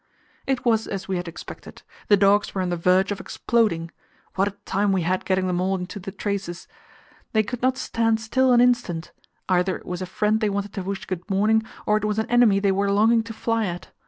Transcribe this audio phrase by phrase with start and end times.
[0.47, 3.91] It was as we had expected: the dogs were on the verge of exploding.
[4.33, 6.67] What a time we had getting them all into the traces!
[7.33, 9.11] They could not stand still an instant;
[9.47, 12.31] either it was a friend they wanted to wish good morning, or it was an
[12.31, 13.89] enemy they were longing to fly at.